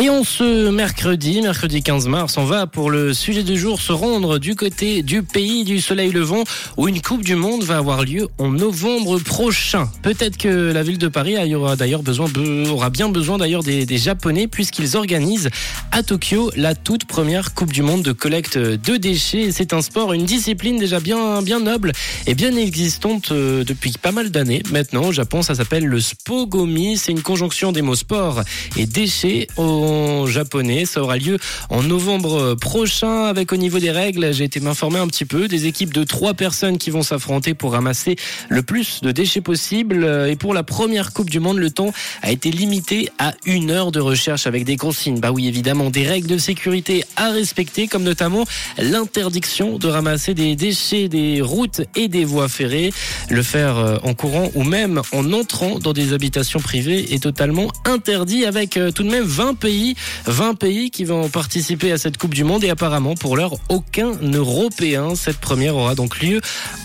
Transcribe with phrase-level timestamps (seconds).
[0.00, 3.92] Et on ce mercredi, mercredi 15 mars, on va pour le sujet du jour se
[3.92, 6.44] rendre du côté du pays du soleil levant
[6.78, 9.90] où une Coupe du Monde va avoir lieu en novembre prochain.
[10.02, 12.26] Peut-être que la ville de Paris aura d'ailleurs besoin,
[12.70, 15.50] aura bien besoin d'ailleurs des, Japonais puisqu'ils organisent
[15.90, 19.52] à Tokyo la toute première Coupe du Monde de collecte de déchets.
[19.52, 21.92] C'est un sport, une discipline déjà bien, bien noble
[22.26, 24.62] et bien existante euh, depuis pas mal d'années.
[24.72, 26.96] Maintenant au Japon, ça s'appelle le Spogomi.
[26.96, 28.40] C'est une conjonction des mots sport
[28.78, 29.48] et déchets
[30.26, 30.84] japonais.
[30.84, 31.38] Ça aura lieu
[31.70, 35.66] en novembre prochain avec au niveau des règles, j'ai été m'informer un petit peu, des
[35.66, 38.16] équipes de trois personnes qui vont s'affronter pour ramasser
[38.48, 40.26] le plus de déchets possible.
[40.28, 43.92] Et pour la première Coupe du Monde, le temps a été limité à une heure
[43.92, 45.20] de recherche avec des consignes.
[45.20, 48.44] Bah oui, évidemment, des règles de sécurité à respecter, comme notamment
[48.78, 52.92] l'interdiction de ramasser des déchets des routes et des voies ferrées.
[53.30, 57.68] Le faire euh, en courant ou même en entrant dans des habitations privées est totalement
[57.84, 59.71] interdit avec euh, tout de même 20 pays
[60.26, 64.12] 20 pays qui vont participer à cette Coupe du Monde et apparemment pour l'heure aucun
[64.22, 65.14] Européen.
[65.14, 66.40] Cette première aura donc lieu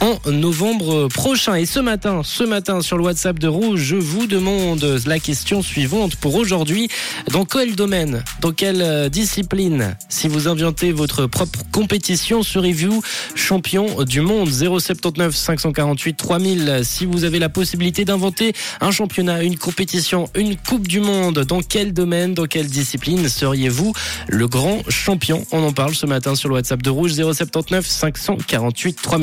[0.00, 1.54] en novembre prochain.
[1.54, 5.62] Et ce matin, ce matin sur le WhatsApp de Rouge, je vous demande la question
[5.62, 6.88] suivante pour aujourd'hui.
[7.30, 13.02] Dans quel domaine, dans quelle euh, discipline, si vous inventez votre propre compétition, serez-vous
[13.34, 14.50] champion du monde?
[14.50, 20.88] 079 548 3000 si vous avez la possibilité d'inventer un championnat, une compétition, une coupe
[20.88, 23.92] du monde, dans quel domaine, dans quelle discipline seriez-vous
[24.28, 25.44] le grand champion?
[25.52, 29.20] On en parle ce matin sur le WhatsApp de Rouge 079 548 3000.